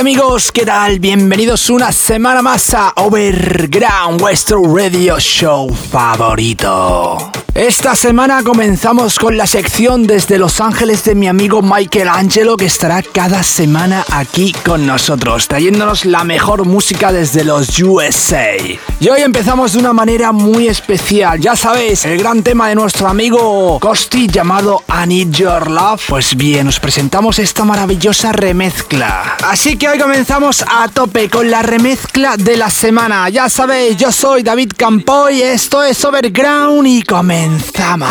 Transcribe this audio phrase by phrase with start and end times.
[0.00, 0.98] amigos, ¿qué tal?
[0.98, 7.30] Bienvenidos una semana más a Overground, vuestro radio show favorito.
[7.54, 12.64] Esta semana comenzamos con la sección desde Los Ángeles de mi amigo Michael Angelo que
[12.64, 18.56] estará cada semana aquí con nosotros, trayéndonos la mejor música desde los USA.
[19.00, 23.08] Y hoy empezamos de una manera muy especial, ya sabéis, el gran tema de nuestro
[23.08, 26.02] amigo Costi llamado I Need Your Love.
[26.08, 29.36] Pues bien, os presentamos esta maravillosa remezcla.
[29.42, 33.28] Así que hoy comenzamos a tope con la remezcla de la semana.
[33.28, 38.08] Ya sabéis, yo soy David Campoy, esto es Overground y comenzamos.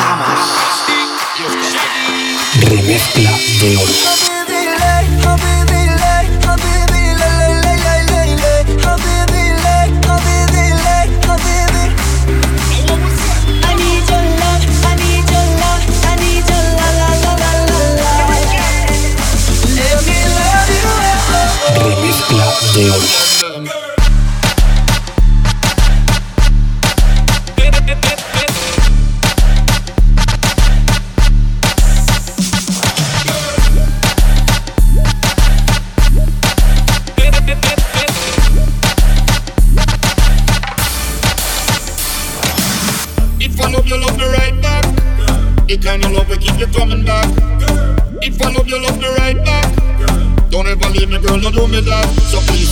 [2.61, 5.58] Remezcla de hoy.
[22.87, 23.28] De.
[51.21, 52.07] Girl, no do me that.
[52.31, 52.71] So please,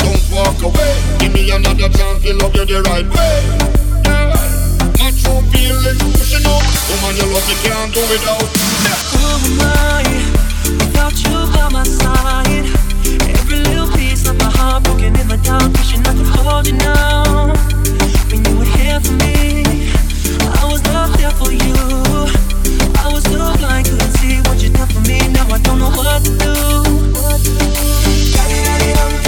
[0.00, 0.92] don't walk away.
[1.18, 3.36] Give me another chance to love you the right way.
[4.04, 4.36] Yeah.
[5.00, 6.64] My true feelings pushing up.
[6.88, 8.42] Woman, you love me, can't do without.
[8.42, 8.52] Oh
[9.12, 10.04] Who am I
[10.78, 12.66] without you by my side?
[13.28, 16.76] Every little piece of my heart broken in the dark, wishing I could hold you
[16.76, 17.54] now.
[18.28, 19.88] When you were here for me,
[20.42, 21.76] I was not there for you
[23.06, 25.18] I was too blind, couldn't see what you done for me.
[25.28, 27.05] Now I don't know what to do.
[27.28, 29.25] Got it, got it,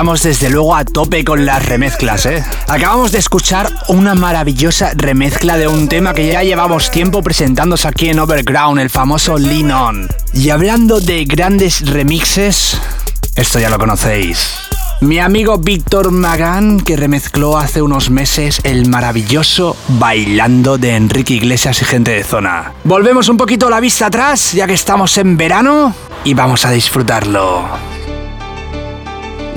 [0.00, 2.42] Empezamos desde luego a tope con las remezclas, ¿eh?
[2.68, 8.08] Acabamos de escuchar una maravillosa remezcla de un tema que ya llevamos tiempo presentándose aquí
[8.08, 10.08] en Overground, el famoso Lean On.
[10.32, 12.80] Y hablando de grandes remixes,
[13.34, 14.54] esto ya lo conocéis.
[15.02, 21.82] Mi amigo Víctor Magán, que remezcló hace unos meses el maravilloso Bailando de Enrique Iglesias
[21.82, 22.72] y gente de zona.
[22.84, 27.99] Volvemos un poquito la vista atrás, ya que estamos en verano, y vamos a disfrutarlo.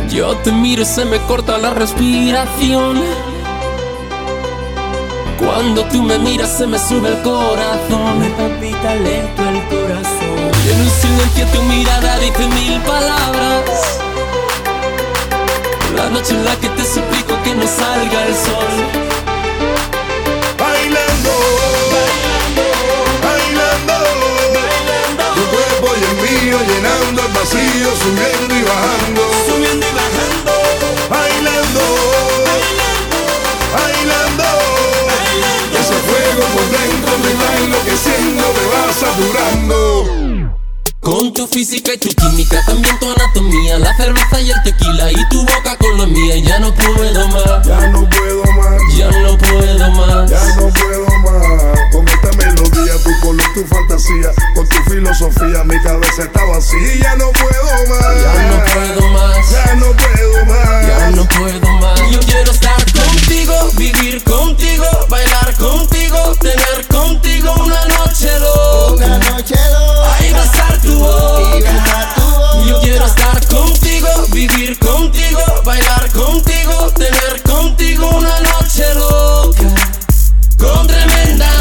[0.10, 3.02] Yo te miro y se me corta la respiración.
[5.40, 8.20] Cuando tú me miras se me sube el corazón.
[8.20, 10.52] Me palpita lento el corazón.
[10.66, 14.00] Y en un silencio tu mirada dice mil palabras.
[15.96, 18.74] La noche en la que te suplico que no salga el sol.
[20.58, 21.32] Bailando,
[23.24, 23.96] bailando,
[24.66, 30.52] bailando, tu cuerpo y el mío llenando el vacío, subiendo y bajando, Subiendo y bajando.
[31.10, 31.80] bailando,
[33.74, 34.44] bailando,
[35.80, 40.50] ese fuego por dentro me va enloqueciendo, me va saturando.
[41.02, 45.30] Con tu física y tu química, también tu anatomía, la cerveza y el tequila y
[45.30, 46.38] tu boca con la mía.
[46.38, 50.32] Ya no puedo más, Ya no puedo más, ya no puedo más.
[50.32, 51.13] ya no puedo más.
[51.92, 56.96] Con esta melodía, tu color, tu fantasía, con tu filosofía, mi cabeza está vacía.
[57.02, 60.88] Ya no puedo más, Ya no puedo más, ya no puedo más.
[60.88, 62.00] ya no puedo más.
[62.12, 69.06] Yo quiero estar contigo, vivir contigo, bailar contigo, tener contigo una noche loca.
[69.06, 70.16] Una noche loca.
[70.20, 71.58] Ay, besar tu boca.
[71.58, 72.66] Y besar tu boca.
[72.68, 79.43] Yo quiero estar contigo, vivir contigo, bailar contigo, tener contigo una noche loca.
[80.64, 81.53] Con tremenda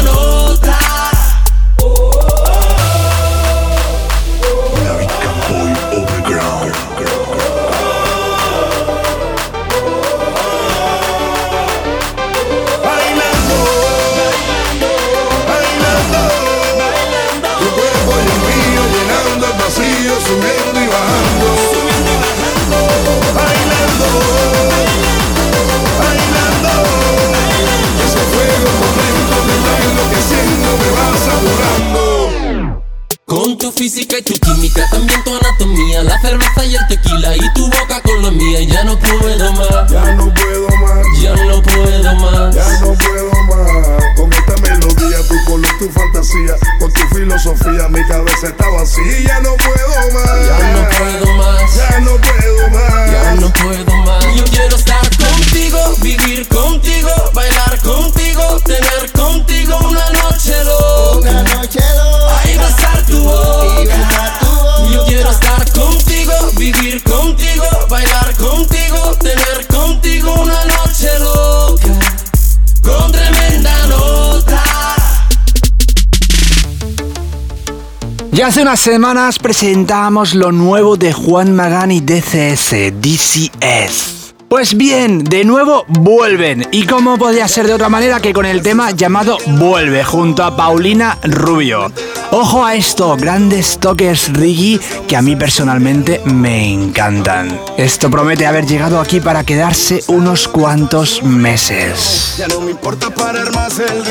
[78.43, 84.33] Hace unas semanas presentamos lo nuevo de Juan Magán y DCS, DCS.
[84.49, 86.67] Pues bien, de nuevo vuelven.
[86.71, 90.57] Y cómo podía ser de otra manera que con el tema llamado Vuelve, junto a
[90.57, 91.89] Paulina Rubio.
[92.31, 97.57] Ojo a esto, grandes toques reggae que a mí personalmente me encantan.
[97.77, 102.35] Esto promete haber llegado aquí para quedarse unos cuantos meses.
[102.37, 104.03] Ya no me importa parar más el.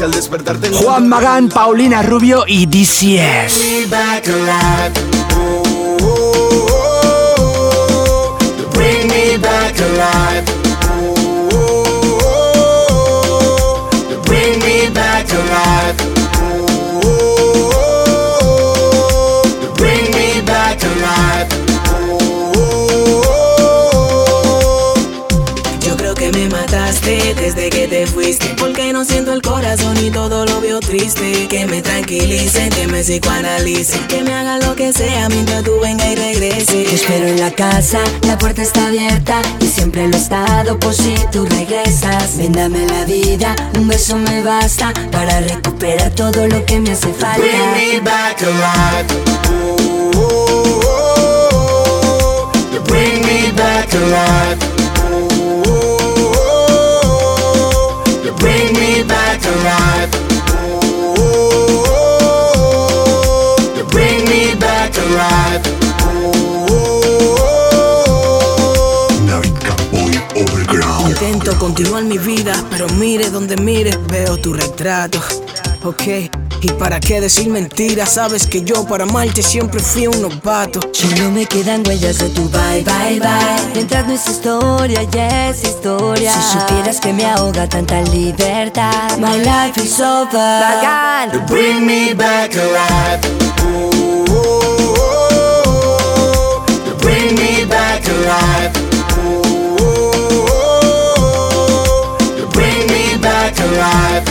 [0.00, 3.58] Si al despertar tengo Juan Magán, Paulina Rubio y DCS.
[3.58, 4.94] me back alive.
[5.36, 6.66] Oh, oh,
[7.92, 8.38] oh,
[8.72, 10.29] bring me back alive.
[26.60, 31.48] Mataste desde que te fuiste Porque no siento el corazón y todo lo veo triste
[31.48, 36.06] Que me tranquilicen, que me psicoanalicen Que me hagan lo que sea mientras tú venga
[36.10, 40.20] y regreses Te espero en la casa, la puerta está abierta y siempre lo he
[40.20, 42.36] estado por si tú regresas.
[42.36, 47.12] Ven, dame la vida, un beso me basta para recuperar todo lo que me hace
[47.12, 47.38] falta.
[47.38, 49.06] Bring me back alive.
[49.50, 49.76] Oh,
[50.16, 52.72] oh, oh, oh.
[52.72, 54.69] You bring me back alive.
[71.60, 75.20] Continuar mi vida, pero mire donde mire, veo tu retrato.
[75.84, 76.02] Ok,
[76.62, 80.80] y para qué decir mentiras, sabes que yo para amarte siempre fui un novato.
[80.92, 83.72] Solo me quedan huellas de tu bye, bye, bye.
[83.74, 86.32] Mientras no es historia, ya es historia.
[86.32, 89.18] Si supieras que me ahoga tanta libertad.
[89.18, 90.32] My life is over.
[90.32, 91.30] Bacán.
[91.32, 93.20] You bring me back alive.
[93.66, 93.90] Oh,
[94.30, 96.86] oh, oh, oh.
[96.86, 98.79] You bring me back alive.
[103.70, 104.29] Alive.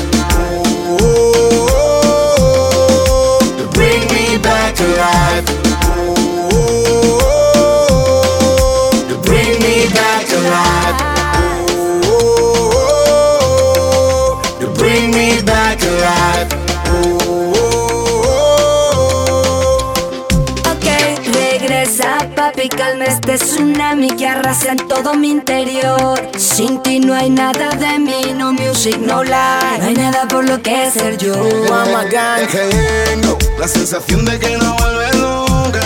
[23.59, 26.19] Tsunami que arrasa en todo mi interior.
[26.37, 29.79] Sin ti no hay nada de mí, no music, no life.
[29.79, 31.33] No hay nada por lo que ser yo.
[31.67, 32.47] Juan Magán.
[32.47, 35.81] Tengo la sensación de que no vuelve nunca.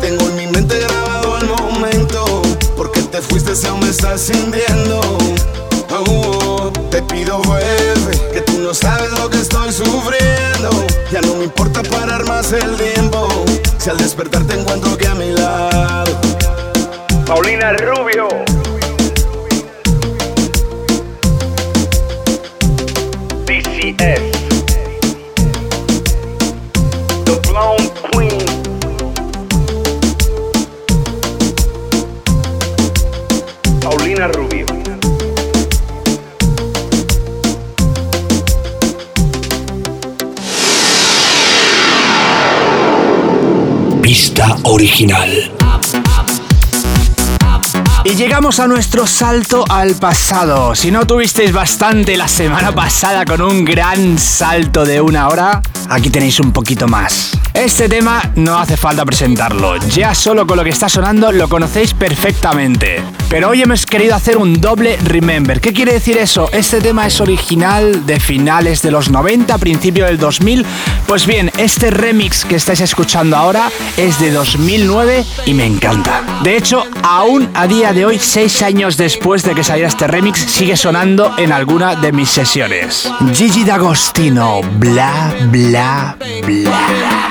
[0.00, 2.42] Tengo en mi mente grabado el momento.
[2.76, 5.00] Porque te fuiste si aún me estás sintiendo.
[5.90, 10.70] Oh, oh, te pido vuelve, que tú no sabes lo que estoy sufriendo.
[11.10, 13.28] Ya no me importa parar más el tiempo.
[13.78, 16.07] Si al despertar te encuentro que a mi lado.
[17.76, 18.28] Rubio.
[23.44, 24.32] DCS.
[27.26, 28.40] The Blonde Queen.
[33.80, 34.66] Paulina Rubio.
[44.00, 45.37] Pista original.
[48.38, 50.72] Llegamos a nuestro salto al pasado.
[50.76, 56.08] Si no tuvisteis bastante la semana pasada con un gran salto de una hora, aquí
[56.08, 57.32] tenéis un poquito más.
[57.52, 61.94] Este tema no hace falta presentarlo, ya solo con lo que está sonando lo conocéis
[61.94, 63.02] perfectamente.
[63.30, 65.60] Pero hoy hemos querido hacer un doble remember.
[65.60, 66.48] ¿Qué quiere decir eso?
[66.50, 70.64] Este tema es original de finales de los 90, principio del 2000.
[71.06, 76.40] Pues bien, este remix que estáis escuchando ahora es de 2009 y me encanta.
[76.42, 80.40] De hecho, aún a día de hoy, seis años después de que saliera este remix,
[80.40, 83.12] sigue sonando en alguna de mis sesiones.
[83.34, 87.28] Gigi D'Agostino, bla bla bla.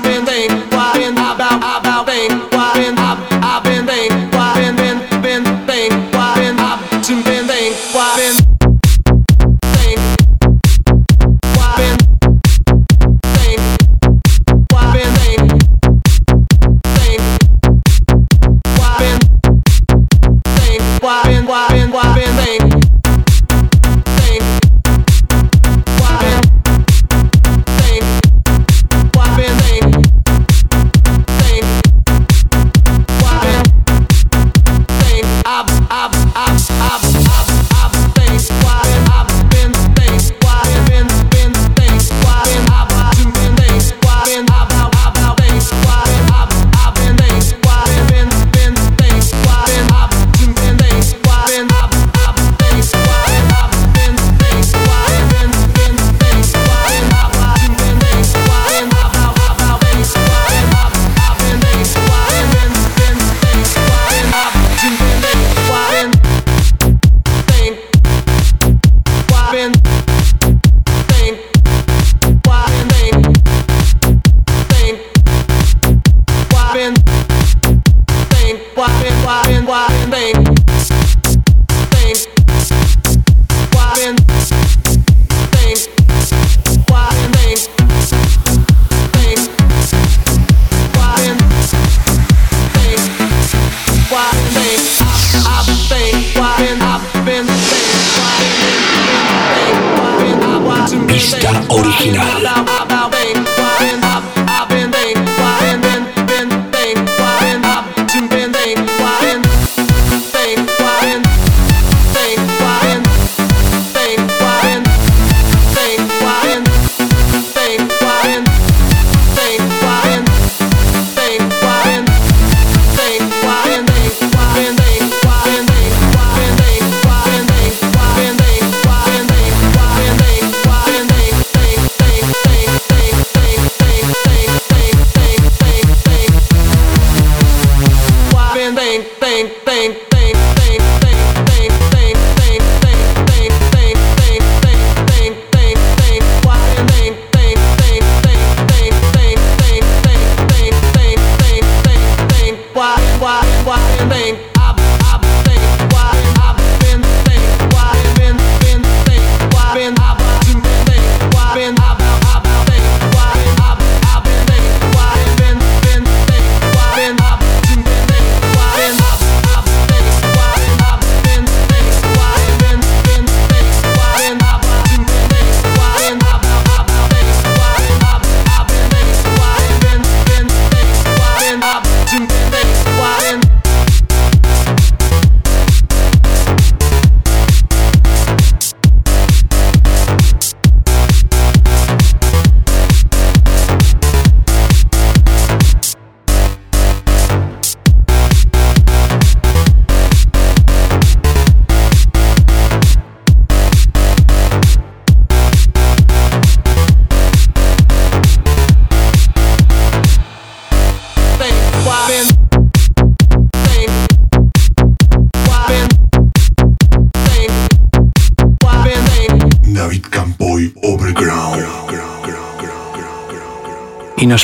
[0.00, 0.21] Pista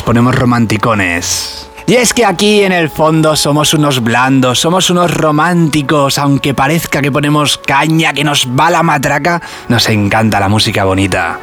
[0.03, 1.69] ponemos romanticones.
[1.89, 7.01] Y es que aquí en el fondo somos unos blandos, somos unos románticos, aunque parezca
[7.01, 11.39] que ponemos caña, que nos va la matraca, nos encanta la música bonita.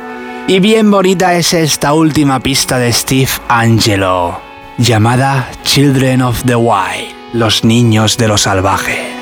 [0.47, 4.41] Y bien bonita es esta última pista de Steve Angelo,
[4.79, 9.16] llamada Children of the Wild, los niños de lo salvaje.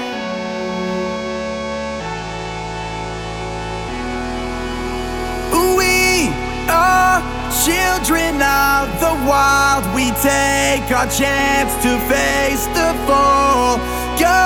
[10.25, 13.77] Take our chance to face the fall.
[14.17, 14.41] Go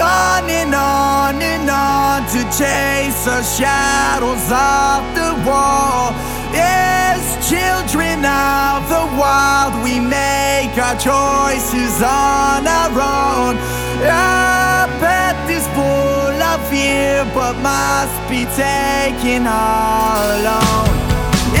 [0.00, 6.16] on and on and on to chase the shadows of the wall.
[6.56, 13.60] As children of the wild, we make our choices on our own.
[14.08, 20.88] Our path is full of fear, but must be taken all alone.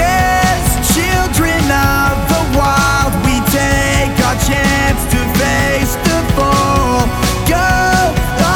[0.00, 0.64] As
[0.96, 3.01] children of the wild, our
[4.52, 7.06] chance to face the fall.
[7.54, 7.70] Go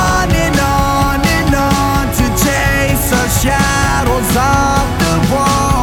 [0.05, 5.76] on and on and on to chase the shadows of the wall.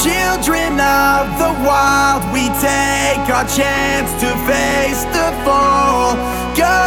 [0.00, 2.24] Children of the wild.
[2.32, 6.16] We take our chance to face the fall.
[6.56, 6.80] Go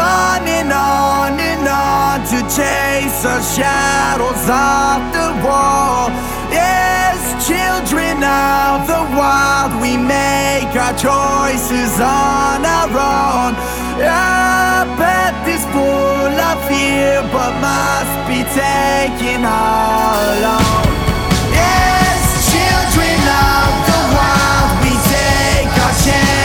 [0.00, 6.08] on and on and on to chase the shadows of the wall.
[6.48, 13.52] Yes, children of the wild, we make our choices on our own.
[14.00, 20.99] Our path is full of fear, but must be taken alone.
[26.06, 26.39] Yeah.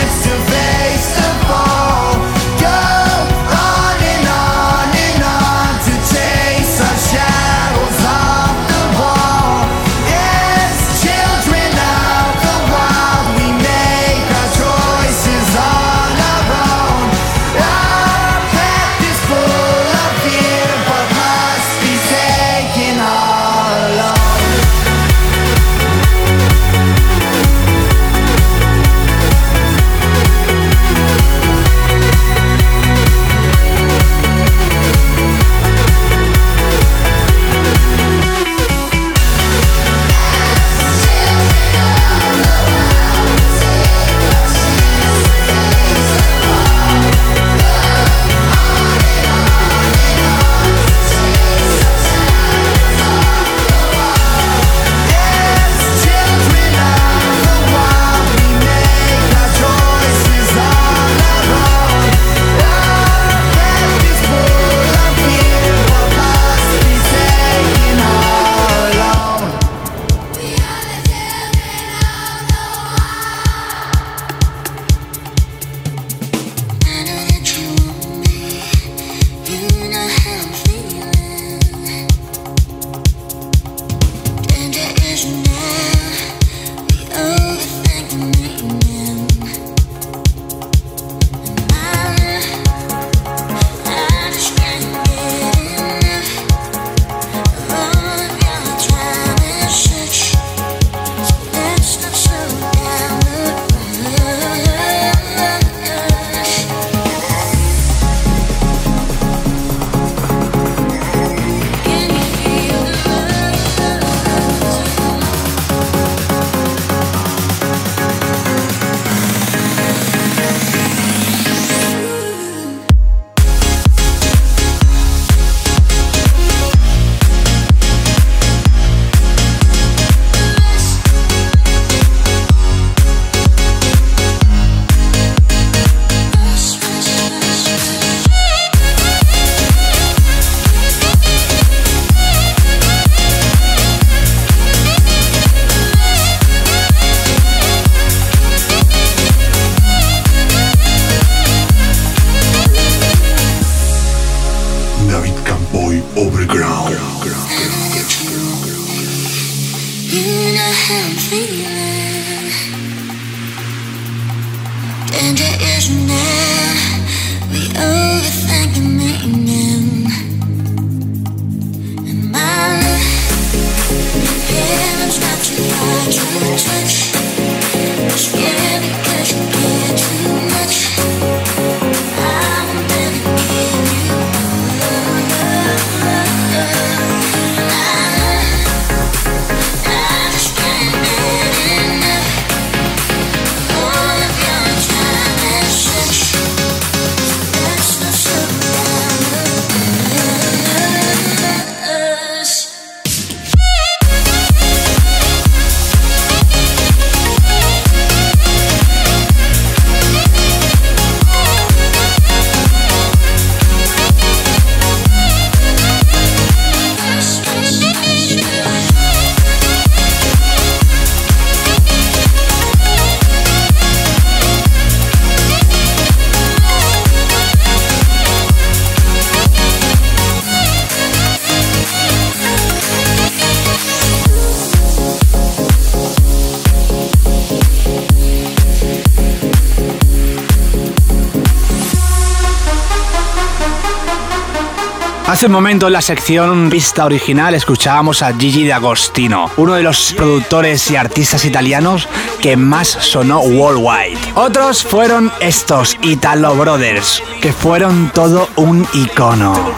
[245.35, 250.13] Hace un momento en la sección Pista Original escuchábamos a Gigi D'Agostino, uno de los
[250.13, 252.07] productores y artistas italianos
[252.41, 254.17] que más sonó worldwide.
[254.35, 259.73] Otros fueron estos Italo Brothers, que fueron todo un icono.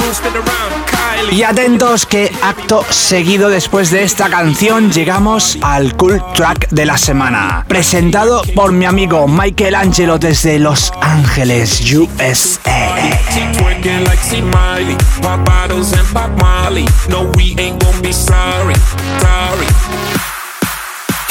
[1.31, 6.97] Y atentos que acto seguido después de esta canción llegamos al cool track de la
[6.97, 12.37] semana, presentado por mi amigo Michael Angelo desde Los Ángeles, USA.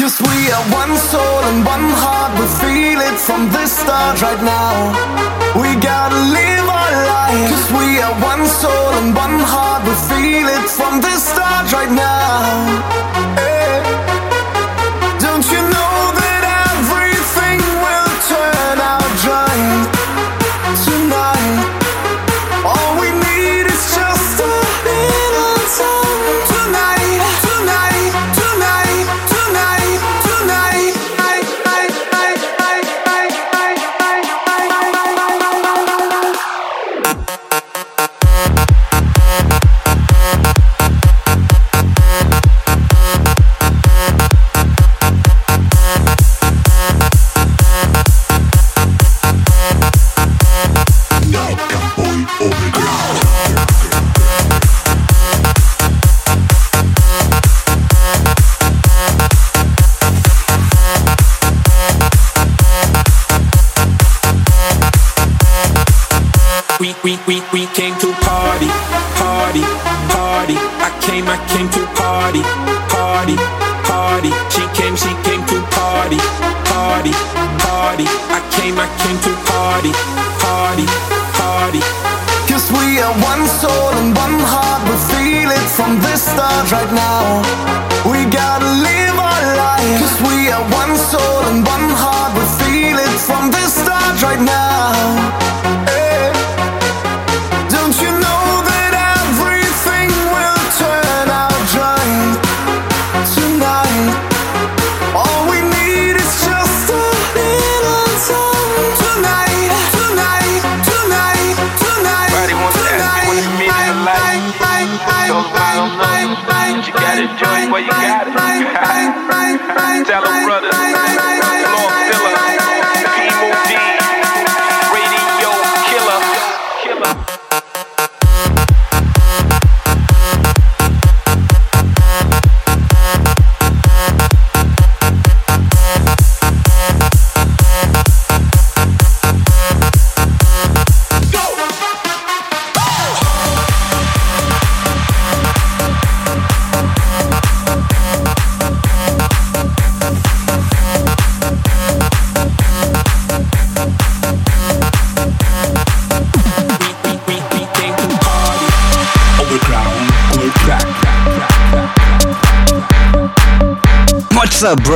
[0.06, 4.40] Cause we are one soul and one heart, we feel it from the start right
[4.40, 4.94] now.
[5.60, 7.50] We gotta live our life.
[7.50, 11.90] Cause we are one soul and one heart, we feel it from the start right
[11.90, 13.34] now.
[13.34, 13.55] Hey.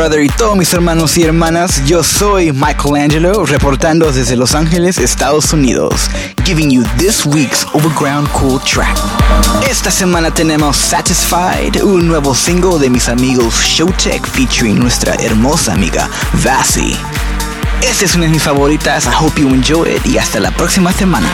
[0.00, 0.22] Brother?
[0.22, 6.08] Y todos mis hermanos y hermanas, yo soy Michelangelo, reportando desde Los Ángeles, Estados Unidos,
[6.42, 8.96] giving you this week's Overground Cool track.
[9.68, 16.08] Esta semana tenemos Satisfied, un nuevo single de mis amigos Showtech featuring nuestra hermosa amiga
[16.42, 16.96] Vasi.
[17.82, 20.94] Esta es una de mis favoritas, I hope you enjoy it y hasta la próxima
[20.94, 21.28] semana.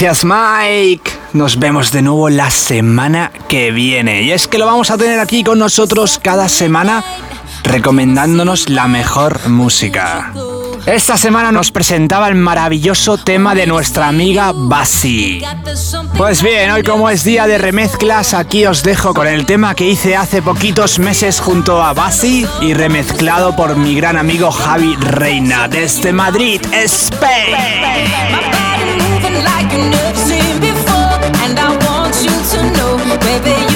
[0.00, 1.10] Gracias Mike.
[1.34, 4.22] Nos vemos de nuevo la semana que viene.
[4.22, 7.04] Y es que lo vamos a tener aquí con nosotros cada semana
[7.64, 10.32] recomendándonos la mejor música.
[10.86, 15.42] Esta semana nos presentaba el maravilloso tema de nuestra amiga Basi.
[16.16, 19.86] Pues bien, hoy como es día de remezclas, aquí os dejo con el tema que
[19.86, 25.68] hice hace poquitos meses junto a Basi y remezclado por mi gran amigo Javi Reina
[25.68, 28.59] desde Madrid, Spain.
[33.20, 33.69] Baby,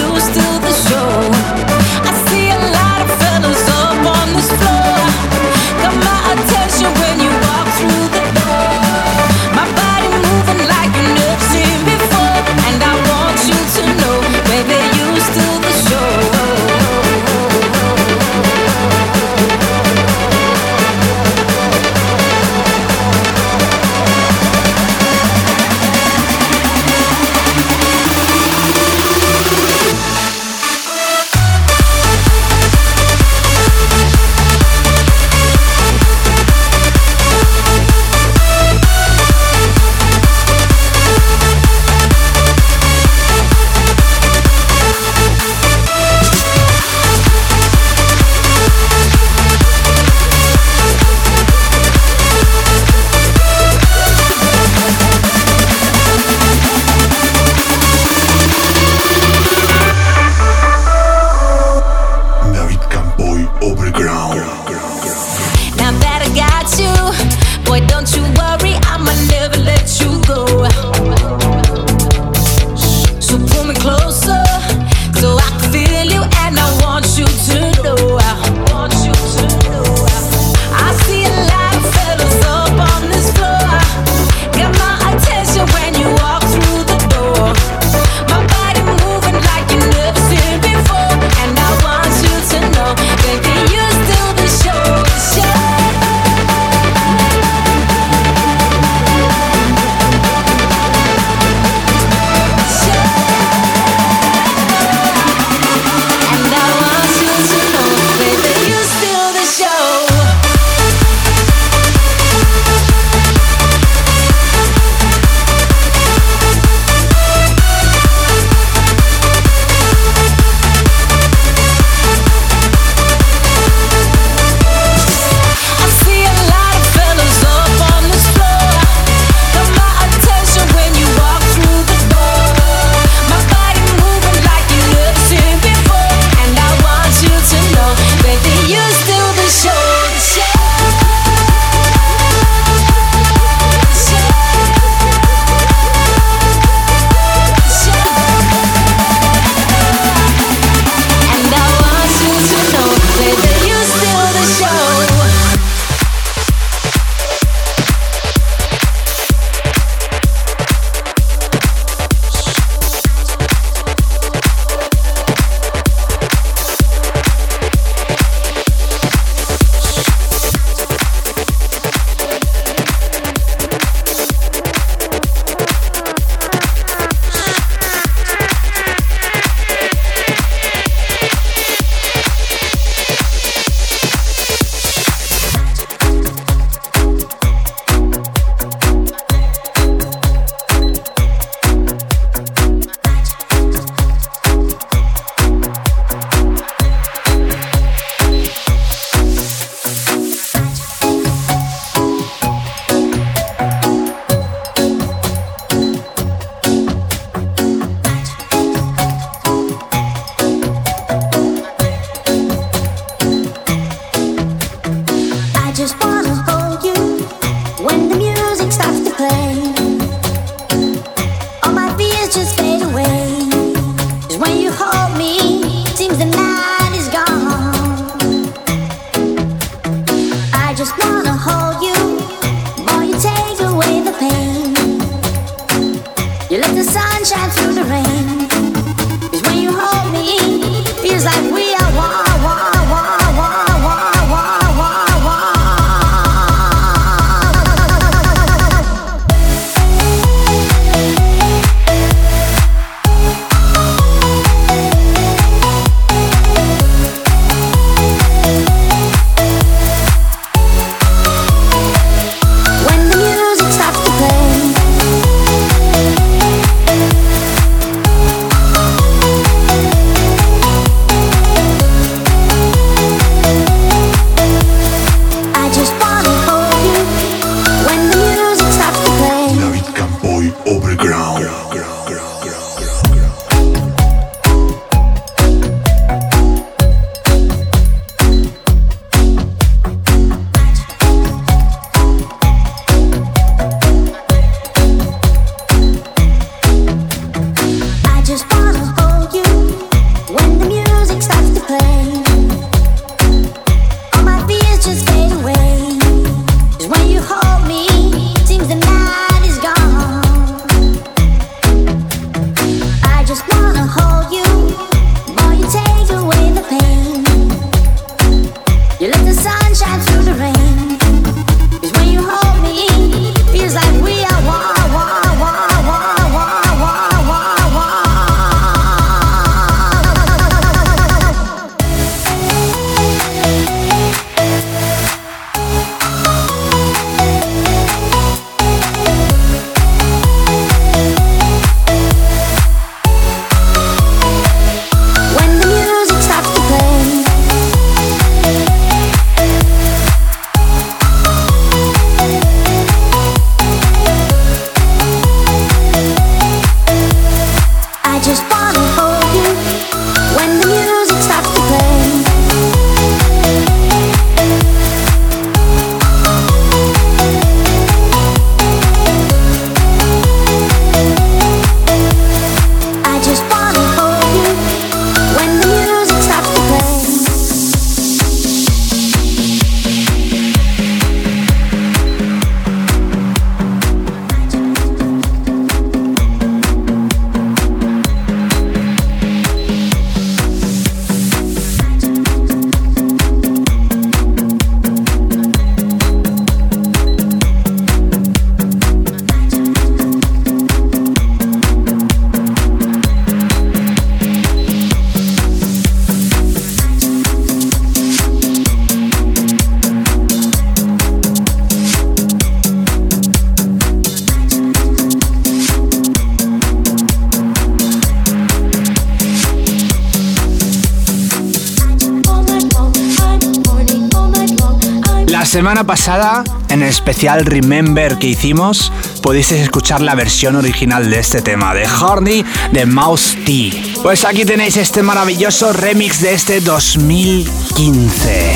[425.85, 431.75] pasada, en el especial Remember que hicimos, pudisteis escuchar la versión original de este tema,
[431.75, 433.73] de Horny de Mouse T.
[434.03, 438.54] Pues aquí tenéis este maravilloso remix de este 2015.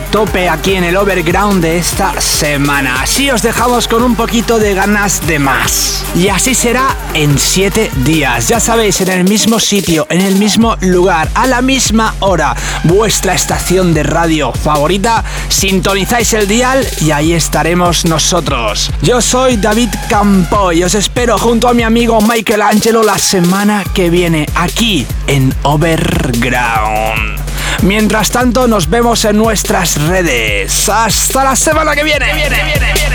[0.00, 3.02] Tope aquí en el overground de esta semana.
[3.02, 6.04] Así os dejamos con un poquito de ganas de más.
[6.14, 8.48] Y así será en 7 días.
[8.48, 12.54] Ya sabéis, en el mismo sitio, en el mismo lugar, a la misma hora.
[12.84, 15.24] Vuestra estación de radio favorita.
[15.48, 18.90] Sintonizáis el dial y ahí estaremos nosotros.
[19.02, 23.84] Yo soy David Campo y os espero junto a mi amigo Michael Angelo la semana
[23.94, 27.45] que viene aquí en Overground.
[27.82, 30.88] Mientras tanto, nos vemos en nuestras redes.
[30.88, 32.26] Hasta la semana que viene.
[32.26, 33.05] David Campoy Overground.